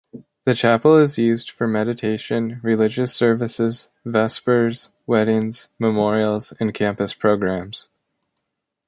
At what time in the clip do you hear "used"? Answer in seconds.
1.19-1.51